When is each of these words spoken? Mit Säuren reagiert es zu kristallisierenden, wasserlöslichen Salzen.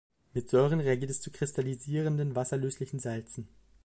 Mit 0.33 0.49
Säuren 0.49 0.79
reagiert 0.79 1.11
es 1.11 1.21
zu 1.21 1.29
kristallisierenden, 1.29 2.35
wasserlöslichen 2.35 2.97
Salzen. 2.97 3.47